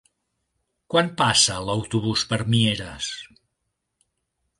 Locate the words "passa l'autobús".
1.19-2.23